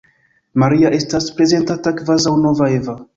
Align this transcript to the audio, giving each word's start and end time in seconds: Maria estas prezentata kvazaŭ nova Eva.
Maria 0.61 0.91
estas 0.99 1.27
prezentata 1.41 1.93
kvazaŭ 1.99 2.33
nova 2.47 2.71
Eva. 2.79 2.97